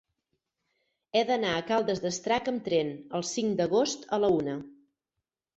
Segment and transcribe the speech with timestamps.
[1.19, 4.57] He d'anar a Caldes d'Estrac amb tren el cinc d'agost a la una.